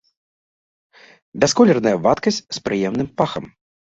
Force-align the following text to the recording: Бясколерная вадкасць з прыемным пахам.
Бясколерная 1.43 1.93
вадкасць 2.05 2.41
з 2.57 2.65
прыемным 2.69 3.09
пахам. 3.21 3.45